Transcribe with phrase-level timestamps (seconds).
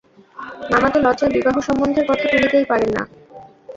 [0.71, 3.03] মামা তো লজ্জায় বিবাহসম্বন্ধের কথা তুলিতেই পারেন না।